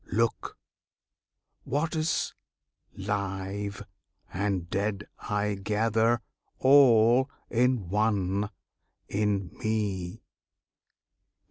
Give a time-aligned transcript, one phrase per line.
[0.11, 0.57] Look!
[1.63, 2.33] what is
[2.93, 3.83] live
[4.33, 6.21] and dead I gather
[6.57, 8.49] all in one
[9.07, 10.23] in Me!